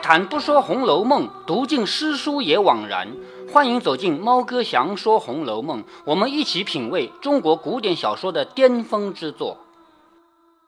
[0.00, 3.06] 开坛不说《红楼梦》，读尽诗书也枉然。
[3.52, 9.58] 欢迎走进猫哥祥说《红楼梦》，我们一起品味中国古典小说的巅峰之作。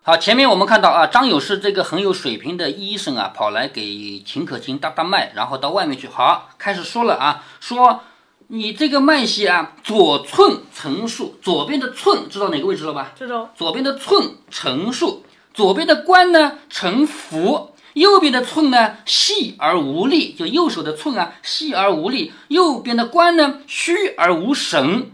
[0.03, 6.07] 好，前面我们看到啊，张友是这个很有水平的医生啊，跑来给秦可卿搭搭脉，然后到外面去。
[6.07, 8.01] 好，开始说了啊，说
[8.49, 13.13] 你这个脉息啊，左寸成数，左边的寸知道哪个位置了吧？
[13.17, 13.49] 知道。
[13.57, 15.25] 左边的寸成数，
[15.55, 17.71] 左边的关呢成符。
[17.95, 25.11] 右边的寸呢细而无力，就右手的寸啊细而无力；右边的关呢虚而无神。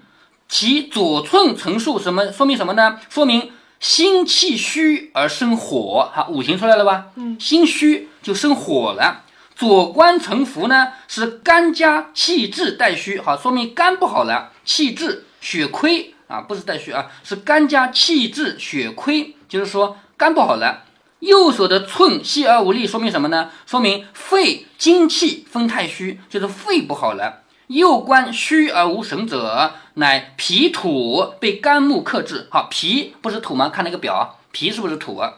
[0.48, 2.98] 其左寸成数，什么说明什么呢？
[3.10, 6.10] 说明心气虚而生火。
[6.14, 7.08] 哈，五行出来了吧？
[7.16, 9.24] 嗯，心虚就生火了。
[9.54, 13.20] 左关成符呢，是肝加气滞带虚。
[13.20, 20.84] 好，说明肝不好了，气滞血亏啊，不是带虚啊，是肝加气滞血亏，就是说肝不好了。
[21.20, 23.50] 右手的寸细而无力，说明什么呢？
[23.66, 27.42] 说明肺精气分太虚，就是肺不好了。
[27.66, 32.46] 右关虚而无神者，乃脾土被肝木克制。
[32.50, 33.68] 好，脾不是土吗？
[33.68, 35.34] 看那个表，脾是不是土啊？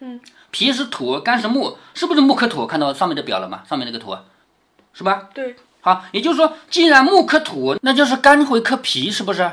[0.00, 0.20] 嗯，
[0.50, 2.66] 脾是土，肝是木，是不是木克土？
[2.66, 3.62] 看到上面的表了吗？
[3.68, 4.16] 上面那个图，
[4.92, 5.28] 是吧？
[5.34, 5.54] 对。
[5.80, 9.48] 好，也就是说，既然木克土，那就是肝会克脾，是不是？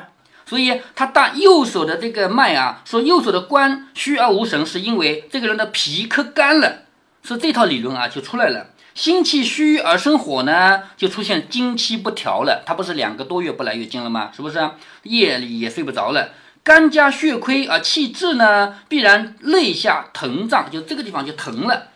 [0.45, 6.83] 所以他大右手的这个脉啊，说右手的关虚而无神，是因为这个人的脾克肝了，
[7.23, 8.71] 是这套理论啊就出来了。
[8.93, 12.63] 心气虚而生火呢，就出现经期不调了。
[12.65, 14.31] 他不是两个多月不来月经了吗？
[14.33, 14.69] 是不是？
[15.03, 16.29] 夜里也睡不着了。
[16.63, 21.89] 肝加血亏而气滞呢，必然肋下疼胀，就这个地方就疼了。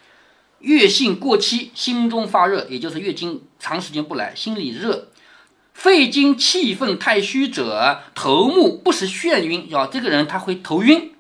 [0.60, 5.08] 月性过期，心中发热，也就是月经长时间不来，心里热。
[5.80, 9.70] 肺经气愤太虚者，头目不时眩晕。
[9.70, 11.14] 要，这个人他会头晕。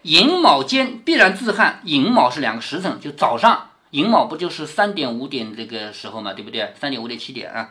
[0.00, 1.82] 寅卯间必然自汗。
[1.84, 3.68] 寅卯是两个时辰，就早上。
[3.90, 6.72] 寅卯不就是三点五点这个时候嘛，对不对？
[6.80, 7.68] 三点五点七点啊。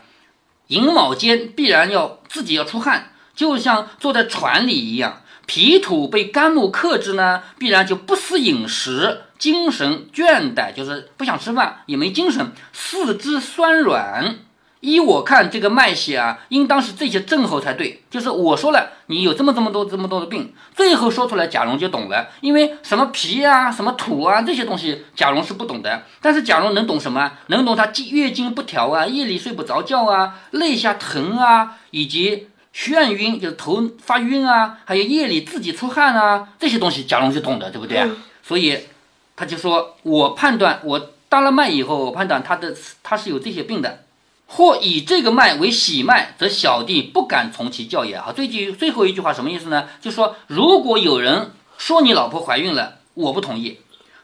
[0.67, 5.23] 寅卯间必然要自己要出汗，就像坐在船里一样。
[5.47, 14.37] 脾土被肝木克制呢，必然就不思饮食，精神倦怠，就是不想吃饭，也没精神，四肢酸软。
[14.87, 18.01] 依我看，这个脉血啊，应当是这些症候才对。
[18.09, 22.29] 就是我说了，你有这么这么多这么多的病，最后说出来，贾蓉就懂了。
[22.39, 26.03] 因为什么脾啊，什么土啊，这些东西，贾蓉是不懂的。
[26.21, 27.29] 但是贾蓉能懂什么？
[27.47, 38.09] 能懂他月经不调啊，夜里睡不着觉啊，肋下疼啊，以及眩晕，就是头发晕啊，还有夜里自己出汗啊，这些东西贾蓉就懂的，对不对啊？
[38.41, 38.79] 所以
[39.35, 42.73] 他就说我判断，我搭了脉以后，我判断他的
[43.03, 44.05] 他是有这些病的。
[44.47, 48.19] 或以这个脉为喜脉，则小弟不敢从其教也。
[48.19, 49.87] 好，最句最后一句话什么意思呢？
[50.01, 53.79] 就说如果有人说你老婆怀孕了，我不同意。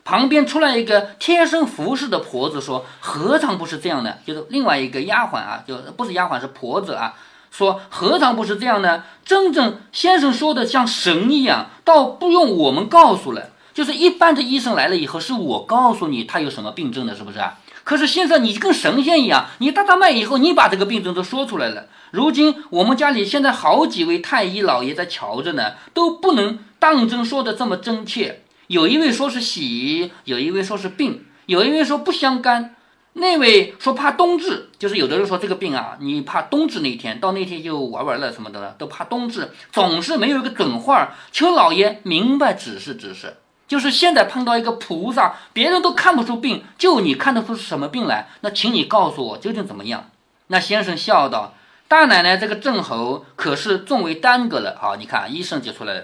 [0.05, 7.13] 旁边出来一个贴身服侍的婆子说：“何尝不是这样的？”就是另外一个丫鬟啊，就不是丫鬟是婆子啊，
[7.51, 9.03] 说何尝不是这样呢？
[9.23, 13.51] 真正先生说的像神一样，倒不用我们告诉了。
[13.73, 17.57] 就是一般的医生来了以后，是我告诉你他有什么病症的，是不是啊？
[17.83, 21.87] 可是先生，你跟神仙一样，你搭搭脉以后，你把这个病症都说出来了。
[22.11, 28.43] 如今我们家里现在好几位太医老爷在瞧着呢，都不能当真说的这么真切。
[28.67, 32.75] 有一位说是喜，有一位说是病，有一位说不相干，
[33.13, 41.13] 那位说怕冬至，就是有的人说这个病啊，你怕冬至那天，到那天就玩完了什么的了，都怕冬至，总是没有一个准话。
[41.31, 43.35] 求老爷明白指示指示。
[43.73, 48.27] 就是现在碰到一个菩萨，别人都看不出病，就你看得出是什么病来？
[48.41, 50.11] 那请你告诉我究竟怎么样？
[50.45, 51.55] 那先生笑道
[51.89, 54.77] ：“大奶奶这个症候可是重为耽搁了。
[54.79, 56.03] 好，你看医生就出来了，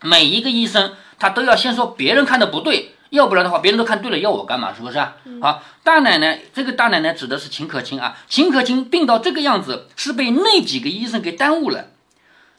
[0.00, 4.72] 每一个医生他都要先说别人看的不对，要不然的话别人都看对了，要我干嘛？
[4.72, 4.98] 是不是？
[5.42, 11.88] 好，大奶奶这个大奶奶指的是秦可卿啊，秦可卿病到这个样子，是被那几个医生给耽误了。”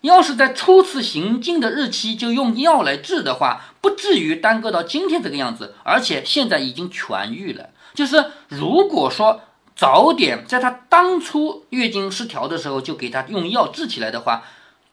[0.05, 7.69] 要是在初次行经的日期就用药来治的话，不至于耽搁到今天这个样子，而且现在已经痊愈了。
[7.93, 9.41] 就是如果说
[9.75, 14.43] 早点在他当初月经失调的时候就给他用药治起来的话，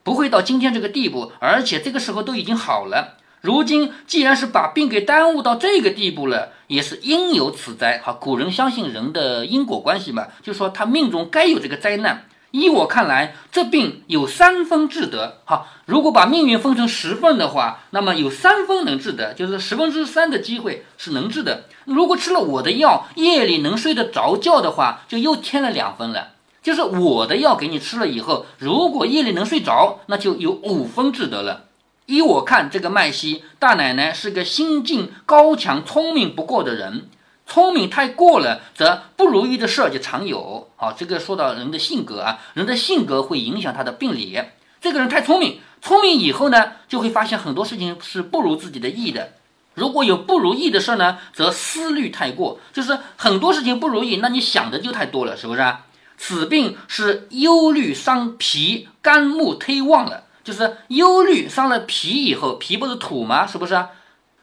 [0.03, 3.19] 不会到今天这个地步，而且这个时候都已经好了。
[3.41, 7.99] 如今既然是把病给耽误到这个地步了，也是应有此灾。
[7.99, 12.25] 哈，古人相信人的因果关系嘛，就说他命中该有这个灾难。
[12.53, 15.39] 依我看来，这病有三分治得。
[15.45, 21.65] 好，如果把命运分成十份的话，那么有三分能治得，就是十分之三的机会是能治的。
[21.87, 26.29] 如果吃了我的药，夜里能睡得着觉的话，就又添了两分了。
[26.63, 31.65] 就是我的药给你吃了以后，如果夜里能睡着，那就有五分治得了。
[32.05, 37.09] 依我看，这个麦西大奶奶是个心境高强、聪明不过的人。
[37.47, 40.69] 聪明太过了，则不如意的事儿就常有。
[40.77, 44.41] 好，这个说到人的性格啊，人的性格会影响他的病理。
[44.81, 49.35] 这个人太聪明，聪明以后呢，就会发现很多事情是不如自己的意的。
[49.75, 55.87] 如果有不如意的事儿呢，则思虑太过，就是很多事情不如意，那你想的就太多了，是不是啊？
[56.19, 63.47] 此病是忧虑伤脾肝木忒旺了，就是忧虑伤了脾以后，脾不是土吗？
[63.47, 63.91] 是不是啊？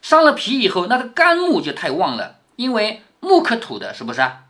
[0.02, 4.42] 伤了脾以后，那个肝木就太旺了，因为木克土的，是不是啊？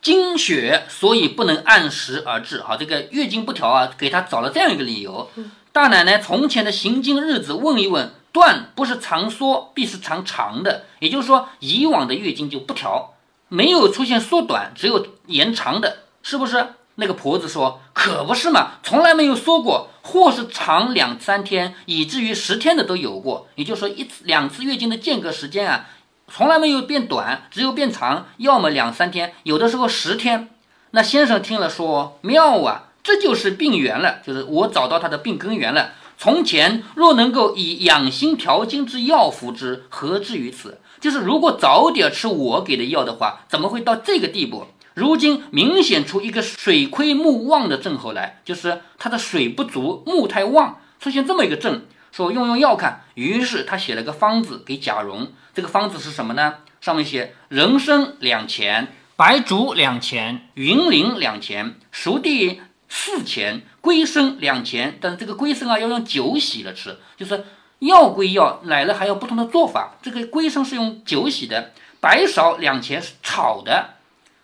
[0.00, 2.60] 经血，所以不能按时而治。
[2.60, 5.30] 好，这个月经不调啊，给他找了这样一个理由。
[5.70, 13.14] 大奶奶从前的行经日子问一问，断不是长缩，必是长长的，也就是说，以往的月经就不调，
[13.46, 15.98] 没有出现缩短，只有延长的。
[16.20, 17.80] 是不是那个婆子说？
[17.92, 23.46] 可不是嘛，从来没有说过，或是长两三天，以至于十天的都有过。
[23.54, 25.86] 也就是说，一次两次月经的间隔时间啊，
[26.34, 30.48] 从来没有变短，只有变长，要么两三天，有的时候十天。
[30.92, 35.90] 那先生听了说：妙啊，这就是病源了，就是我找到他的病根源了。
[36.16, 40.80] 从前若能够以养心调经之药服之，何至于此？
[41.02, 44.68] 就是如果早点吃我给的药的话，怎么会到这个地步？
[44.94, 51.82] 如今明显出一个水亏木旺的症候来，就是他的水不足，木太旺，出现这么一个症，
[52.12, 53.02] 说用用药看。
[53.14, 56.58] 于是他写了个方子给贾蓉，这个方子是什么呢？
[56.80, 64.98] 上面写人参两钱，白术两钱，云苓两钱，熟地四钱，龟参两钱。
[65.00, 67.44] 但是这个龟参啊，要用酒洗了吃，就是
[67.78, 69.96] 药归药，来了还要不同的做法。
[70.02, 73.94] 这个龟参是用酒洗的，白芍两钱是炒的。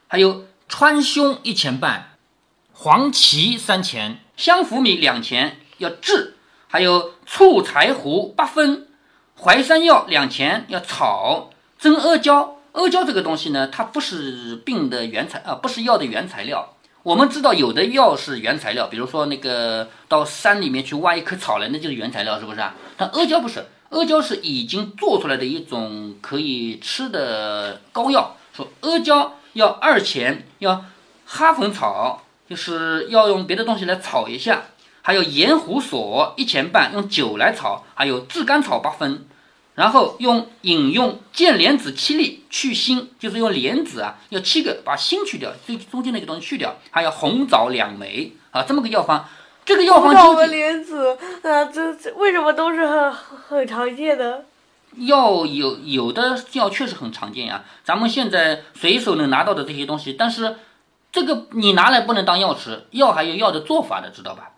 [0.07, 2.17] 还有川芎一钱半，
[2.73, 6.35] 黄芪三钱，香附米两钱要治；
[6.69, 8.89] 还有醋柴胡八分，
[9.39, 11.51] 淮山药两钱要炒。
[11.79, 16.75] 蒸阿胶，阿胶这个东西呢，它不是病的原材啊，不是药的原材料。
[17.03, 22.75] 我们知道有的药是原材料，比如说那个到山里面去挖一棵草来，那就是原材料，是不是啊？
[22.97, 28.35] 但阿胶不是，阿胶是已经做出来的一种可以吃的膏药。
[28.53, 29.35] 说阿胶。
[29.55, 30.85] 要二钱，要
[31.25, 34.67] 哈粉草，就是要用别的东西来炒一下，
[35.09, 39.25] 还有盐胡索一钱半，用酒来炒，还有炙甘草八分，
[39.75, 49.27] 然后用饮用见莲子七粒去腥，就是用莲子啊，要七个把腥去掉，最中间那个东西去掉，还有红枣两枚啊，这么个药方。
[49.65, 54.45] 这个药方究竟莲子啊，这这为什么都是很很常见的？
[54.97, 60.57] 药有有的药确实很常见呀，咱们现在随手能拿到的这些东西，但是
[61.11, 64.51] 这个你拿来不能当药吃，药还有药的做法的，知道吧？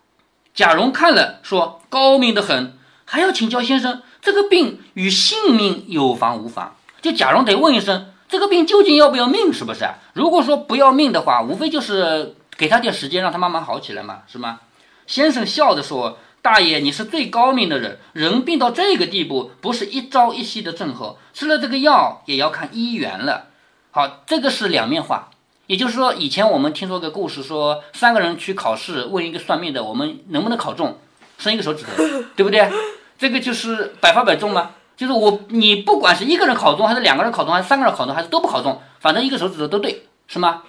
[0.53, 6.75] 贾蓉看了说高明的很，还要请教先生，这个病与性命有妨无妨？
[7.01, 9.51] 就贾蓉得问一声，这个病究竟要不要命？
[9.53, 9.89] 是不是？
[10.13, 14.59] 如果说不要命的话，无非就是给他点时间，让他慢慢好起来嘛，是吗？
[15.07, 16.17] 先生笑着说。
[16.43, 17.99] 大爷，你是最高明的人。
[18.13, 23.49] 人病到这个地步，不是一朝一夕的症候，吃了这个药也要看医缘了。
[23.91, 25.29] 好，这个是两面话。
[25.71, 30.99] 也就是说，以前我们听说个故事，说三个人去考试，问一个算命的，我们能不能考中，
[31.37, 32.03] 伸一个手指头，
[32.35, 32.69] 对不对？
[33.17, 34.71] 这个就是百发百中吗？
[34.97, 40.63] 就是我，你不管是一个人考中，还是两个人考中，还是三个人考中，还是都不考中，反正一个手指头都对，是吗？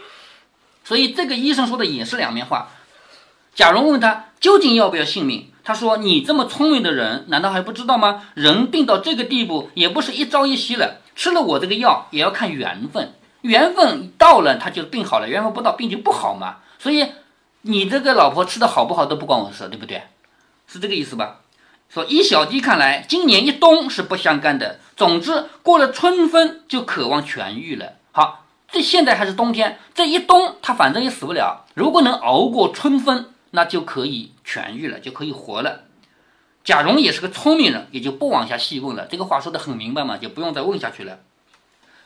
[0.84, 2.68] 所以这个医生说的也是两面话。
[3.56, 5.50] 贾蓉问他究竟要不要性命？
[5.64, 8.22] 他说：“你这么聪明的人，难道还不知道吗？
[8.34, 10.98] 人病到这个地步，也不是一朝一夕了。
[11.16, 13.14] 吃了我这个药，也要看缘分。
[13.42, 16.56] 缘分到了，他就病好了；缘分不到，病就不好嘛。
[16.78, 17.12] 所以，
[17.60, 20.02] 你这个老婆吃的好不好都不关我事，对不对？
[20.66, 21.40] 是这个意思吧？
[21.88, 24.80] 说依小弟看来，今年一冬是不相干的。
[24.96, 27.92] 总之，过了春分就渴望痊愈了。
[28.10, 31.66] 好，这现在还是冬天，这一冬他反正也死不了。
[31.74, 35.80] 如果能熬过春分。”那就可以痊愈了，就可以活了。
[36.64, 39.04] 贾蓉也是个聪明人，也就不往下细问了。
[39.04, 41.18] 这个话说得很明白嘛，就不用再问下去了。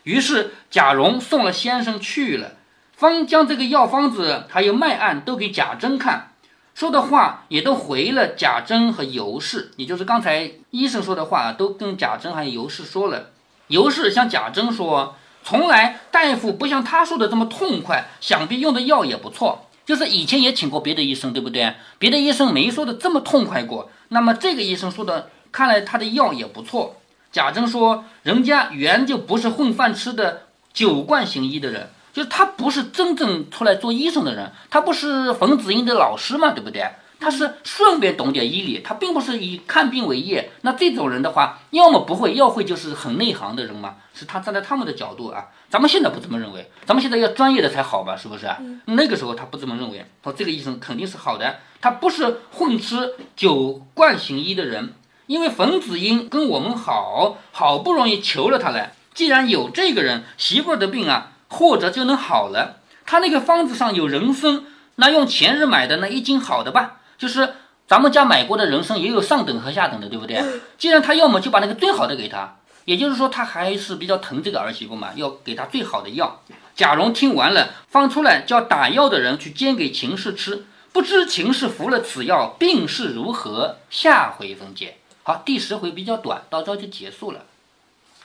[0.06, 2.52] 于是贾蓉送了先生去了，
[2.92, 6.30] 方将这个药方子还有脉案都给贾珍看，
[6.76, 13.30] 说的话也都回了贾珍和尤氏，也就是刚才医生说的话都跟贾珍还有尤氏说了。
[13.66, 21.74] 尤氏向贾珍说：“从来大夫不像他说的这么痛快，想必用的药也不错。”就是以前也请过别的医生，对不对？
[21.98, 23.90] 别的医生没说的这么痛快过。
[24.10, 27.00] 那么这个医生说的，看来他的药也不错。
[27.36, 36.88] 贾珍说，人家原就不是混饭吃的酒罐行医的人，就是他不是真正出来做医生的人，他不是冯子英的老师嘛，对不对？
[37.20, 40.50] 他是顺便懂点医理，他并不是以看病为业。
[40.62, 43.96] 那这种人的话，要么不会，要会就是很内行的人嘛。
[44.14, 45.48] 是他站在他们的角度啊。
[45.68, 48.16] 咱们现在不这么认为，咱们现在要专业的才好吧？
[48.16, 48.48] 是不是？
[48.86, 54.94] 那个时候他不这么认为，说这个医生肯定是好的，他不是混吃酒惯行医的人。
[55.26, 62.76] 因为冯子英跟我们好好不容易求了他来，既然有这个人，媳妇儿的病啊，或者就能好了。
[63.04, 64.64] 他那个方子上有人参，
[64.96, 67.54] 那用前日买的那一斤好的吧，就是
[67.86, 70.42] 咱们家买过的人参也有上等和下等的，对不对？
[70.78, 76.40] 既然他要么就把那个最好的给他，也就是说他还是比较疼这个儿媳妇嘛，要给他最好的药。
[76.74, 83.78] 贾蓉听完了，放出来叫打药的人去煎给秦氏吃，不知秦氏服了此药，病势如何？
[83.88, 84.98] 下回分解。
[85.26, 87.40] 好，第十回比较短，到这就结束了。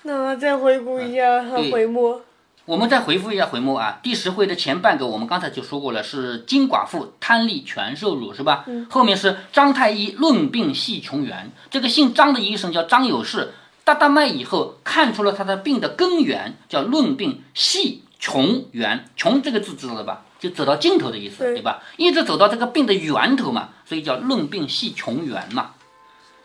[0.03, 1.41] 那再回顾一下
[1.71, 2.21] 回目。
[2.65, 3.99] 我们再回复一下回目啊。
[4.03, 8.65] 第十回的前半个，我们刚才就说过了，是金寡妇贪利全受辱，是吧？
[8.67, 8.85] 嗯。
[8.87, 13.51] 后面是张太医论病系穷源，这个姓张的医生叫张有事，
[13.83, 19.05] 大大脉以后看出了他的病的根源，叫论病系穷源。
[19.15, 20.23] 穷这个字知道了吧？
[20.39, 21.81] 就走到尽头的意思，对吧？
[21.97, 25.71] 一直走到这个病的源头嘛，所以叫论病系穷源嘛。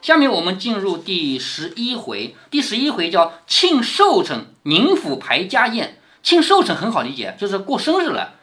[0.07, 5.99] 下面我们进入第十一回，第十一回叫庆寿辰，宁府排家宴。
[6.23, 8.35] 庆寿辰很好理解，就是过生日了。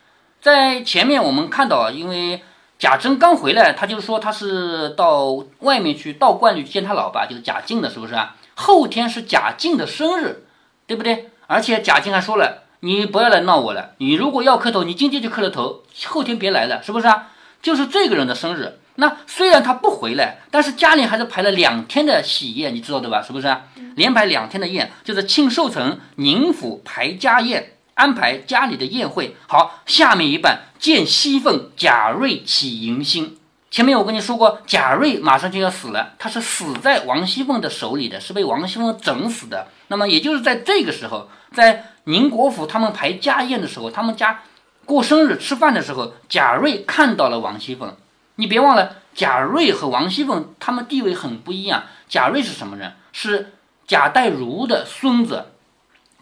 [0.41, 2.41] 在前面我们看到，因为
[2.77, 8.35] 贾珍刚回来，他就说他是到外面去道观里见他老爸，就是贾静的，是不是啊？
[8.55, 10.43] 后天是贾静的生日，
[10.85, 11.29] 对不对？
[11.47, 17.29] 而且贾静还说了，你不要来闹我了，你如果要磕头，你今天就磕了头，后天别来了，是不是啊？
[17.61, 18.79] 就是这个人的生日。
[18.95, 23.21] 那虽然他不回来，但是家里还是排了两天的喜宴，你知道的吧？
[23.21, 23.55] 是不是？
[23.95, 29.35] 连排两天的宴，就是庆寿辰，宁府排家宴，安排家里的宴会。
[29.47, 33.37] 好，下面一半见西凤，贾瑞起迎新。
[33.71, 39.67] 前面我跟你说过，贾瑞马上就要死了，他是死在王熙凤的手里的，是被王熙凤整死的。
[39.87, 44.41] 那么也就是在这个时候，在宁国府他们排家宴的时候，他们家
[44.85, 47.95] 过生日吃饭的时候，贾瑞看到了王熙凤。
[48.35, 51.83] 你别忘了，贾瑞和王熙凤他们地位很不一样。
[52.07, 52.93] 贾瑞是什么人？
[53.11, 53.53] 是
[53.85, 55.47] 贾代儒的孙子。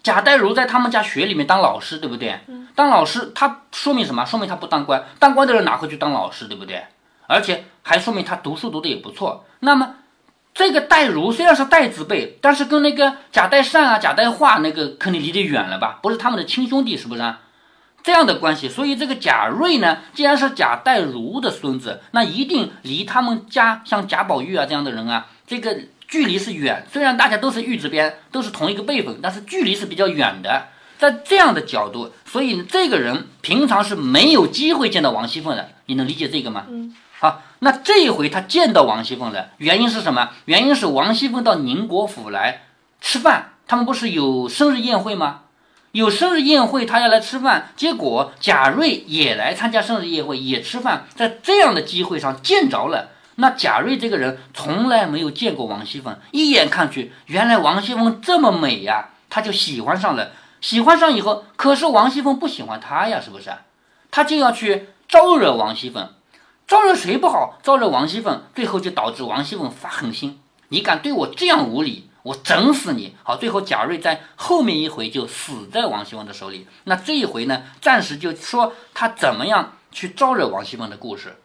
[0.04, 2.40] 贾代儒在他们家学里面当老师，对不对？
[2.76, 4.26] 当老师，他说明什么？
[4.26, 5.06] 说明他不当官。
[5.20, 6.84] 当官的人哪会去当老师，对不对？
[7.28, 9.46] 而且还说明他读书读的也不错。
[9.60, 9.96] 那么，
[10.54, 16.00] 这个代儒虽然是代字辈，但是跟那个贾代善啊、贾代化那个肯定离得远了吧？
[16.02, 17.36] 不是他们的亲兄弟，是不是？
[18.04, 25.78] 这样的关系，所以这个贾瑞呢，既然是贾代儒的孙子，那一定离他们家像贾宝玉啊这样的人啊，这个
[26.08, 26.86] 距离是远。
[26.92, 30.68] 虽然大家都是玉字边，都是同一个辈分，但是距离是比较远的。
[30.98, 35.70] 在这样的角度，所以这个人平常是没有机会见到王熙凤的。
[35.88, 36.66] 你能理解这个吗？
[36.70, 36.96] 嗯。
[37.20, 40.30] 好，那这一回他见到王熙凤了，原因是什么？
[40.46, 42.64] 原因是王熙凤到宁国府来
[43.00, 45.42] 吃饭，他们不是有生日宴会吗？
[45.92, 53.10] 有生日宴会，他要来吃饭，结果贾瑞也来参加生日宴会，也吃饭，在这样的机会上见着了。
[53.36, 60.32] 那贾瑞这个人从来没有见过王熙凤，一眼看去，原来王熙凤这么美呀，他就喜欢上了。
[60.62, 63.52] 喜欢上以后，可是王熙凤不喜欢他呀，是不是？
[64.12, 66.08] 他就要去招惹王熙凤，
[66.68, 67.58] 招惹谁不好？
[67.64, 72.08] 招惹王熙凤，最后就导致王熙凤发狠心，你敢对我这样无礼！
[72.24, 73.16] 我整死你！
[73.24, 76.68] 好，最后贾瑞在后面一回就死在王熙凤的手里。
[76.84, 81.38] 那这一回呢，暂时就说他怎么样去招惹王熙凤的故事。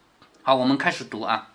[0.43, 1.49] 好，我们开始读啊。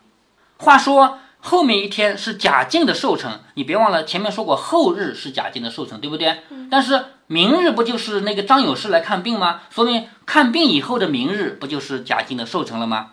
[0.57, 6.41] 话说后面一天是贾敬的寿辰，你别忘了前面说过后日是贾敬的寿辰，对不对？
[6.69, 9.61] 但是明日不就是那个张有事来看病吗？
[9.69, 13.11] 说明看病以后的明日不就是贾敬的寿辰了吗？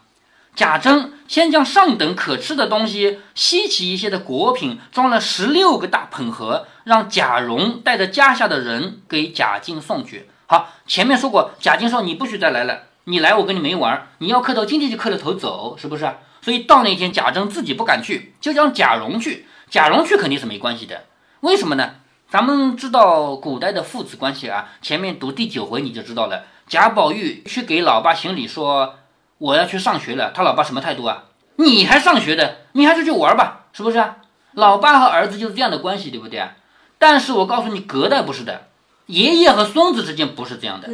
[0.58, 10.28] 贾珍先将上等可吃的东西、稀奇一些的果品装了十六个大捧盒，让贾蓉带着家下的人给贾静送去。
[10.46, 16.12] 好，前面说过，贾静说你不许再来了，你来我跟你没完，你要磕头，今天就磕了头走，是不是？
[16.42, 19.46] 所以到那天，贾珍自己不敢去，就让贾蓉去。
[19.70, 21.04] 贾蓉去肯定是没关系的，
[21.42, 21.92] 为什么呢？
[22.28, 26.46] 咱们知道古代的父子关系啊，前面读第九回你就知道了。
[26.66, 28.97] 贾宝玉去给老爸行礼说。
[29.38, 31.24] 我要去上学了，他老爸什么态度啊？
[31.56, 34.16] 你还上学的，你还是去玩吧，是不是啊？
[34.52, 36.52] 老爸和儿子就是这样的关系，对不对啊？
[36.98, 38.68] 但是我告诉你，隔代不是的，
[39.06, 40.88] 爷爷和孙子之间不是这样的，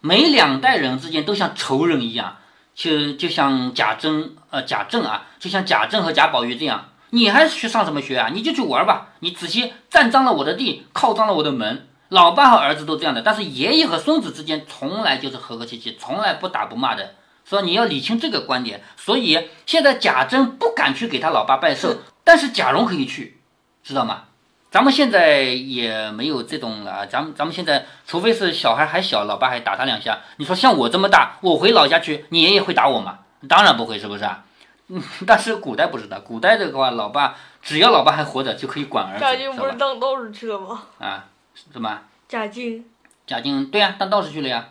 [0.00, 2.36] 每两代人之间都像仇人一样，
[2.74, 8.30] 就就像贾珍呃贾政啊，就像贾政和贾宝玉这样，你还去上什么学啊？
[8.32, 11.88] 你就去玩吧，你仔细占脏了我的地，靠脏了我的门。
[12.08, 17.14] 老爸和儿子都这样的，但是爷爷和孙子之间从来就是和和气气，从来不打不骂的。
[17.50, 18.80] 说你要理清这个观点。
[18.96, 23.40] 所以现在贾珍不敢去给他老爸拜寿，但是贾蓉可以去，
[23.82, 24.22] 知道吗？
[24.70, 30.20] 咱们现在也没有这种了，咱们咱们现在除非是小孩还小，老爸还打他两下。
[30.36, 33.18] 你说像我这么大，我回老家去，你爷爷会打我吗？
[33.48, 34.44] 当然不会，是不是啊？
[34.86, 39.72] 嗯， 但是古代不是的，古代的话，老爸只要老爸还活着，就可以管儿子，贾静不是？
[39.72, 40.82] 当道士去了吗？
[41.00, 41.24] 啊，
[41.72, 42.02] 什么？
[42.28, 42.84] 贾静，
[43.26, 44.68] 贾静对呀、当道士去了呀，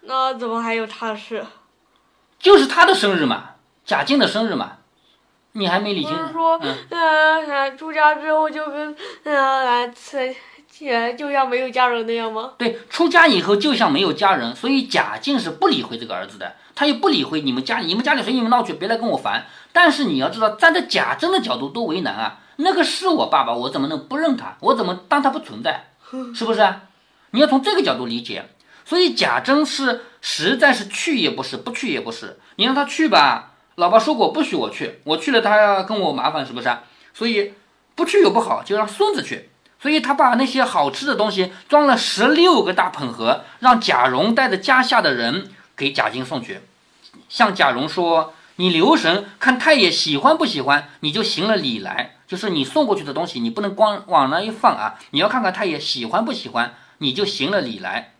[0.00, 1.44] 那怎么还有他的事？
[2.40, 3.50] 就是他的生日嘛，
[3.84, 4.78] 贾静的生日嘛，
[5.52, 6.26] 你还没理不清？
[6.26, 6.58] 是说，
[6.90, 10.34] 嗯出家之后就跟，呃，来吃，
[10.88, 12.54] 呃，就像没有家人那样吗？
[12.56, 19.44] 对，出家以后就像没有家人，所以贾静是不理会这个儿子的，他也不理会你们家里，你们家里随你们闹去，别来跟我烦。
[19.72, 22.38] 但是你要知道，站在贾珍的角度多为难啊！
[22.56, 24.56] 那个是我爸爸，我怎么能不认他？
[24.60, 25.90] 我怎么当他不存在？
[26.34, 26.82] 是不是啊？
[27.32, 28.48] 你要从这个角度理解。
[28.90, 32.40] 所以贾珍是实在是去也不是，不去也不是。
[32.56, 36.76] 你让他去吧，老爸说过不许我去，我去了他要跟我麻烦，是不是？
[37.14, 37.54] 所以
[37.94, 39.48] 不去又不好，就让孙子去。
[39.80, 46.58] 所以他把那些好吃的东西装了十六个大捧盒，让贾蓉带着家下的人给贾静送去，
[47.28, 52.16] 向贾蓉说：“你留神看太爷喜欢不喜欢，你就行了礼来。
[52.26, 58.14] 就是你送过去的东西，你不能光往那一放啊，你要看看太爷喜欢不喜欢，你就行了礼来。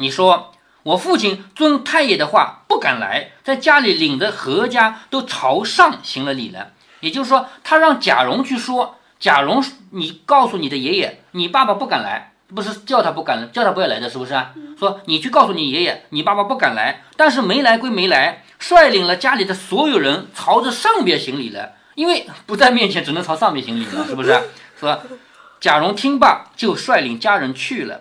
[0.00, 0.52] 你说
[0.82, 6.72] 我父亲遵太爷的话不敢来，在家里领着何家都朝上行了礼了。
[7.00, 14.54] 也就是说，他让贾蓉去说。”贾蓉，你告诉你的爷爷，你爸爸不敢来，不是叫他不敢，叫他不要来的，是不是啊？
[14.78, 24.40] 说你去告诉你爷爷，你爸爸不敢来，但是没来归没来，率领了家里的所有人朝着上边行礼了，因为不在面前，只能朝上面行礼了，是不是？
[24.80, 24.98] 说
[25.60, 28.00] 贾蓉听罢，就率领家人去了。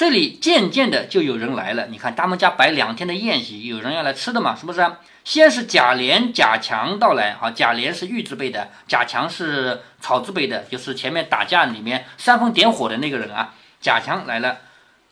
[0.00, 4.90] 这里渐渐的就有人来了，你看他们家摆两天的宴席，有人要来吃的嘛，是不是？
[5.24, 13.52] 先是贾琏、贾强到来，好，贾琏是玉字辈的，贾强是草字辈的，就是前面打架里面煽风点火的那个人啊。
[13.82, 14.60] 贾强来了，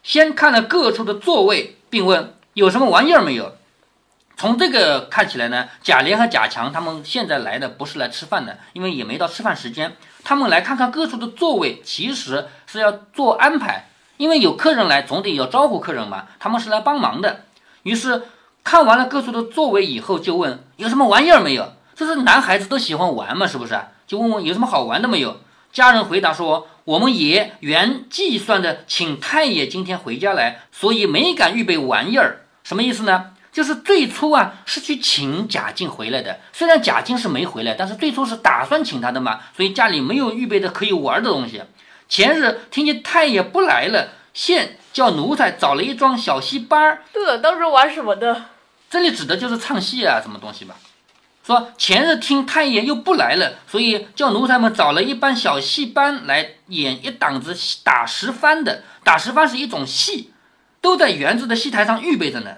[0.03, 3.57] 先看了各处的座位，并问有什么玩意儿没有。
[4.39, 17.45] 从这个看起来呢，贾琏和贾强他们现在来的不是来吃饭的，因为也没到吃饭时间，他们来看看各处的座位，其实是要做安排，因为有客人来，总得要招呼客人嘛，他们是来帮忙的。
[17.85, 18.25] 于是。
[18.65, 21.73] 看完了各处的座位以后，就问有什么玩意儿没有？
[21.95, 23.81] 这是男孩子都喜欢玩嘛，是不是？
[24.07, 25.41] 就问问有什么好玩的没有？
[25.73, 32.41] 家人回答说：“我们爷原计算的请太爷今天回家来，所以没敢预备玩意儿。
[32.63, 33.31] 什么意思呢？
[33.51, 41.63] 就是最初啊是去请贾静回来的，虽然贾静是没回来，但是最初是打算请他的嘛，所以家里没有预备的可以玩的东西。
[42.09, 47.03] 前日听见太爷不来了，现叫奴才找了一桩小戏班儿。
[47.13, 48.47] 对了，当时玩什么的？
[48.89, 50.77] 这里指的就是唱戏啊，什么东西吧？
[51.47, 58.83] 说前日听太爷又不来了，所以叫奴才们找了一班小戏班来演一档子打十番的。
[59.05, 60.33] 打十番是一种戏，
[60.81, 62.57] 都在园子的戏台上预备着呢。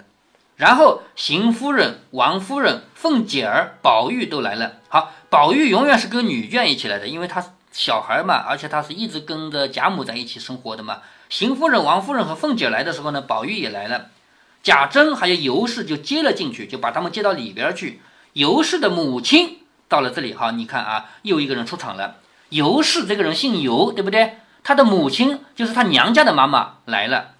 [0.56, 4.72] 然后邢夫人、王夫人、凤姐儿、宝玉都来了。
[4.88, 10.98] 好，宝玉永远是跟女眷一起来的，因为他小孩嘛，而且他是一直跟着贾母在一起生活的嘛。
[11.28, 14.09] 邢夫人、王夫人和凤姐来的时候呢，宝玉也来了。
[14.62, 18.02] 贾珍还有尤氏就接了进去，就把他们接到里边去。
[18.33, 22.16] 尤氏的母亲到了这里，哈，你看啊，又一个人出场了。
[22.50, 24.38] 尤氏这个人姓尤，对不对？
[24.62, 27.30] 他的母亲就是他娘家的妈妈来了。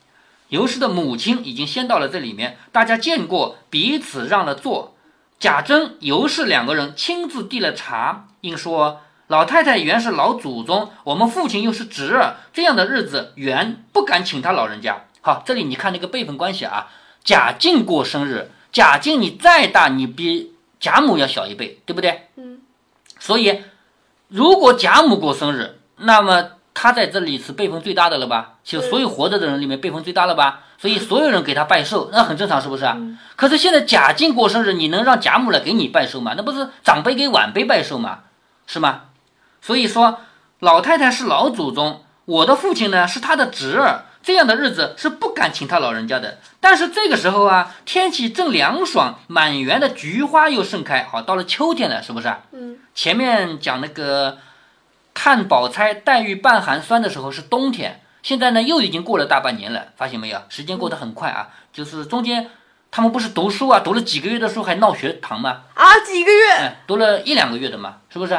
[0.49, 4.97] 尤氏的母亲已经先到了这里面，大家见过，彼此让了座。
[5.39, 16.89] 贾珍、尤氏两个人亲自递了茶，应说：“老太太原是老祖宗，我们父亲又是侄儿，这样的日子原不敢请他老人家。”好，这里你看那个辈分关系啊。
[17.23, 22.29] 贾静过生日，贾静你再大，你比贾母要小一辈，对不对？
[22.35, 22.59] 嗯。
[23.21, 23.63] 所以，
[24.27, 28.55] 如果贾母过生日，那么他在这里是辈分最大的了吧？
[28.65, 30.65] 就所有活着的人里面辈分最大了吧？
[30.77, 32.99] 所以 所有人给他拜寿，那很正常，是不是啊？
[33.37, 36.35] 可是现在贾静过生日，你能让贾母来给你拜寿吗？
[36.37, 38.23] 那不是长辈给晚辈拜寿吗？
[38.67, 39.03] 是吗？
[39.61, 40.21] 所以说，
[40.59, 44.07] 老太太是老祖宗，我的父亲呢是他的侄儿。
[44.23, 52.31] 这样的日子是不敢请他老人家的，但是这个时候啊，天气正凉爽，满园的菊花又盛开，好，到了秋天了，是不是？
[52.53, 52.79] 嗯。
[52.95, 54.37] 前面讲那个
[55.15, 60.43] 探宝钗、黛玉半寒酸的时候是冬天，现在呢又已经过了大半年了，发现没有？
[60.51, 62.51] 时间过得很快啊，就是中间
[62.91, 65.63] 他们不是读书啊，读了几个月的书还闹学堂吗？
[65.73, 66.57] 啊，几个月？
[66.59, 68.39] 嗯，读了一两个月的嘛，是不是？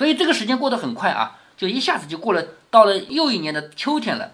[0.00, 4.30] 所以这个时间过得很快啊，就一下子就过了，到了又一年的秋天了。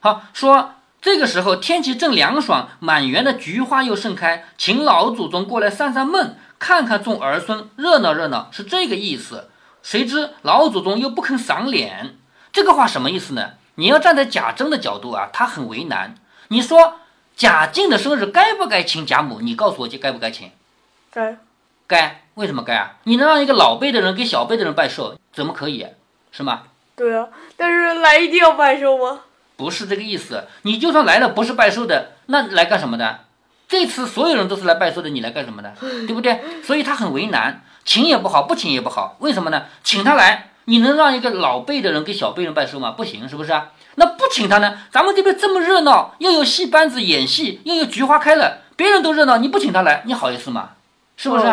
[0.00, 9.48] 好说，这个时候天气正凉爽，满园的菊花又盛开，请老祖宗过来散散闷，看看众儿孙，热闹热闹，是这个意思。
[9.82, 12.18] 谁知老祖宗又不肯赏脸，
[12.52, 13.52] 这个话什么意思呢？
[13.76, 16.14] 你要站在贾珍的角度啊，他很为难。
[16.48, 16.96] 你说
[17.34, 19.40] 贾静的生日该不该请贾母？
[19.40, 20.50] 你告诉我，就该不该请？
[21.10, 21.38] 该
[21.90, 22.92] 该，为什么该啊？
[23.02, 25.84] 你能让一个老辈的人给小辈的人拜寿，怎么可以？
[26.30, 26.62] 是吗？
[26.94, 27.26] 对啊，
[27.56, 29.22] 但是来一定要拜寿吗？
[29.56, 30.46] 不是这个意思。
[30.62, 33.24] 你就算来了不是拜寿的，那来干什么的？
[33.68, 35.74] 这次所有人都是来拜寿的，你来干什么的？
[35.80, 36.40] 对不对？
[36.62, 39.16] 所以他很为难，请也不好，不请也不好。
[39.18, 39.64] 为什么呢？
[39.82, 42.92] 请他来，你能让一个老辈的人给小辈人拜寿吗？
[42.92, 43.70] 不行，是不是啊？
[43.96, 44.78] 那不请他呢？
[44.92, 50.70] 咱们这边这么热闹，又有戏班子演戏，又有菊花开了，别人都热闹，你不请他来，你好意思吗？
[51.22, 51.44] 是不是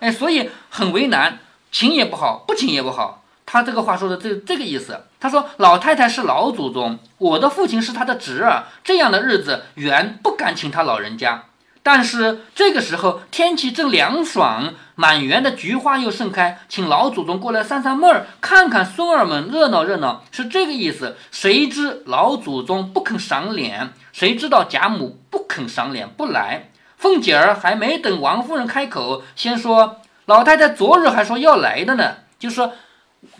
[0.00, 3.22] 哎，所以很为难，请也不好，不请也不好。
[3.44, 11.44] 他这个话说的这这个意思，他说老太太是老祖宗，我的父亲是他的侄儿，这样的日子原不敢请他老人家。
[11.82, 21.18] 但是这个时候天气正凉爽，满园的菊花又盛开，请老祖宗过来散散闷儿，看看孙儿们，热闹热闹，是这个意思。
[21.30, 26.70] 谁知老祖宗不肯赏脸，谁知道贾母不肯赏脸不来。
[27.00, 32.74] 凤姐儿还没等王夫人开口，先说老太太昨日还说要来的呢，就说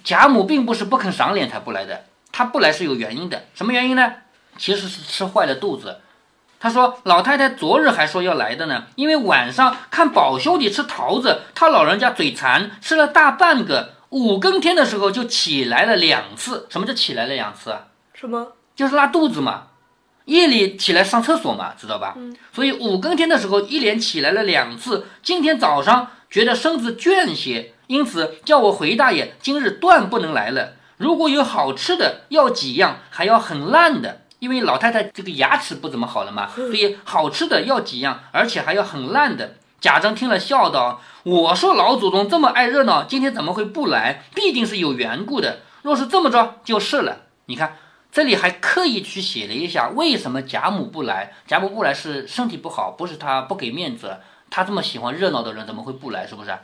[0.02, 3.44] 贾母并不是不肯赏脸才不来的，她不来是有原因的。
[3.52, 4.14] 什么原因呢？
[4.56, 5.98] 其实是吃坏了肚子。
[6.58, 13.96] 她说老太太昨日还说要来的呢，因为晚上看宝兄弟吃桃子，他老人家嘴馋，吃了大半个。
[14.08, 16.66] 五更天的时候就起来了两次。
[16.70, 17.84] 什么叫起来了两次啊？
[18.14, 18.54] 什么？
[18.74, 19.64] 就是拉肚子嘛。
[20.30, 22.14] 夜里起来上厕所嘛，知道吧？
[22.16, 22.34] 嗯。
[22.52, 25.08] 所以五更天的时候一连起来了两次。
[25.24, 30.74] 今天早上觉得身子倦些，因此叫我回大爷今日断不能来了。
[30.98, 39.56] 如果有好吃的，要几样，还要很烂的，因为老太太这个牙齿不怎么好了嘛，所以好吃的要几样，而且还要很烂的。
[39.80, 44.22] 贾政听了，笑道：“我说老祖宗这么爱热闹，今天怎么会不来？
[44.32, 45.62] 必定是有缘故的。
[45.82, 47.22] 若是这么着，就是了。
[47.46, 47.76] 你看。”
[48.12, 51.32] 这里还刻意去写了一下，为什么贾母不来？
[51.46, 54.18] 贾母不来是身体不好，不是他不给面子。
[54.50, 56.26] 他这么喜欢热闹的人，怎么会不来？
[56.26, 56.58] 是不是？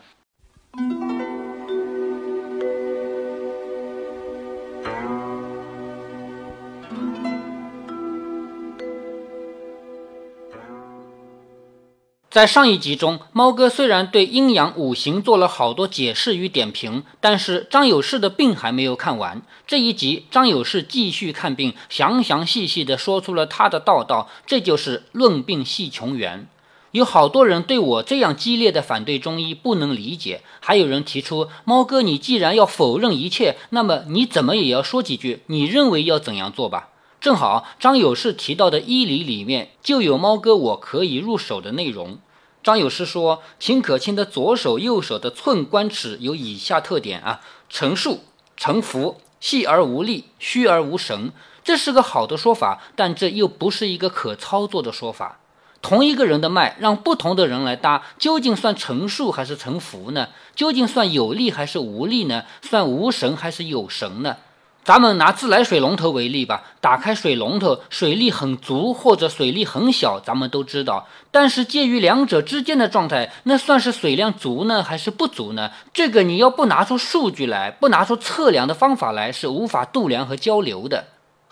[12.36, 19.40] 在上一集中，猫哥虽然对阴阳五行做了好多解释与点评，但是张有事的病还没有看完。
[19.66, 26.46] 这一集，张有事继续看病，详详细细地说出了他的道道，这就是论病系穷源。
[26.90, 36.90] 有好多人对我这样激烈的反对中医不能理解，还有人提出，猫哥，你既然要否认一切，那么你怎么也要说几句，你认为要怎样做吧？
[37.18, 42.18] 正好张有事提到的医理里面就有猫哥我可以入手的内容。
[42.66, 48.24] 张有诗说，秦可卿的左手、右手的寸关尺有以下特点啊：成数、
[48.56, 51.30] 成浮、细而无力、虚而无神。
[51.62, 55.38] 这是个好的说法，但这又不是一个可操作的说法。
[55.80, 60.30] 同一个人的脉，让不同的人来搭，究竟算成数还是成浮呢？
[60.56, 62.42] 究竟算有力还是无力呢？
[62.62, 64.38] 算无神还是有神呢？
[64.86, 71.08] 咱们拿自来水龙头为例吧，打开水龙头，水力很足或者水力很小，咱们都知道。
[71.32, 75.72] 但是介于两者之间的状态，那算是水量足呢，还是不足呢？
[75.92, 81.04] 这个你要不拿出数据来，不拿出测量的方法来，是无法度量和交流的。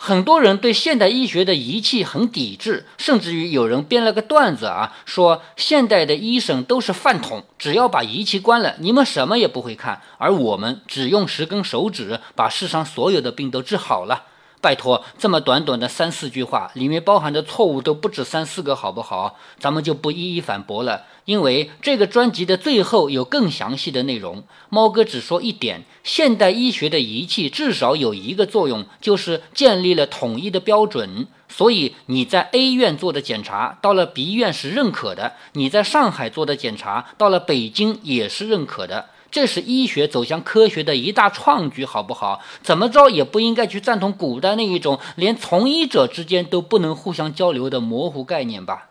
[0.07, 14.25] 很多人对现代医学的仪器很抵制，甚至于有人编了个段子啊，说现代的医生都是饭桶，只要把仪器关了，你们什么也不会看，而我们只用十根手指把世上所有的病都治好了。
[14.65, 19.37] 拜托，这么短短的三四句话，里面包含的错误都不止三四个，好不好？
[19.59, 24.43] 咱们就不一一反驳了，因为这个专辑的最后有更详细的内容。
[24.71, 31.27] 猫哥只说一点：现代医学的仪器至少有一个作用，就是建立了统一的标准。
[31.47, 39.11] 所以你在 A 院做的检查，到了 B 院是认可的；你在上海做的检查，到了北京也是认可的。
[39.35, 42.41] 这是医学走向科学的一大创举，好不好？
[42.63, 48.91] 怎么着也不应该去赞同古代那一种连从医者之间都不能互相交流的模糊概念吧？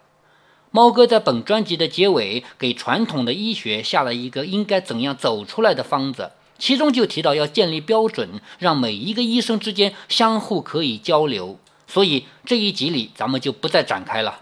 [0.70, 11.58] 猫哥在本专辑的结尾给传统的医学下了一个应该怎样走出来的方子，其中就提到要建立标准，让每一个医生之间相互可以交流。
[11.88, 14.42] 所以这一集里咱们就不再展开了。